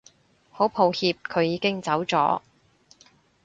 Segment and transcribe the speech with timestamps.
[0.49, 2.41] 好抱歉佢已經走咗